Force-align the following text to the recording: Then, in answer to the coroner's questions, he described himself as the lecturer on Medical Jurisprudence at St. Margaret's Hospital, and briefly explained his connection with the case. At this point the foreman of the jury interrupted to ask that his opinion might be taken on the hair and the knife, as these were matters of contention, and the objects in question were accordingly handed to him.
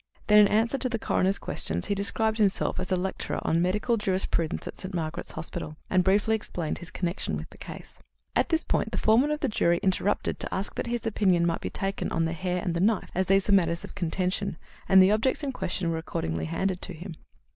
Then, 0.25 0.39
in 0.39 0.47
answer 0.47 0.79
to 0.79 0.89
the 0.89 0.97
coroner's 0.97 1.37
questions, 1.37 1.85
he 1.85 1.93
described 1.93 2.39
himself 2.39 2.79
as 2.79 2.87
the 2.87 2.97
lecturer 2.97 3.37
on 3.43 3.61
Medical 3.61 3.97
Jurisprudence 3.97 4.67
at 4.67 4.75
St. 4.75 4.95
Margaret's 4.95 5.33
Hospital, 5.33 5.77
and 5.91 6.03
briefly 6.03 6.33
explained 6.33 6.79
his 6.79 6.89
connection 6.89 7.37
with 7.37 7.51
the 7.51 7.59
case. 7.59 7.99
At 8.35 8.49
this 8.49 8.63
point 8.63 8.93
the 8.93 8.97
foreman 8.97 9.29
of 9.29 9.41
the 9.41 9.47
jury 9.47 9.79
interrupted 9.83 10.39
to 10.39 10.51
ask 10.51 10.73
that 10.73 10.87
his 10.87 11.05
opinion 11.05 11.45
might 11.45 11.61
be 11.61 11.69
taken 11.69 12.11
on 12.11 12.25
the 12.25 12.33
hair 12.33 12.63
and 12.65 12.73
the 12.73 12.79
knife, 12.79 13.11
as 13.13 13.27
these 13.27 13.47
were 13.47 13.53
matters 13.53 13.83
of 13.83 13.93
contention, 13.93 14.57
and 14.89 15.03
the 15.03 15.11
objects 15.11 15.43
in 15.43 15.51
question 15.51 15.91
were 15.91 15.99
accordingly 15.99 16.45
handed 16.45 16.81
to 16.81 16.93
him. 16.93 17.13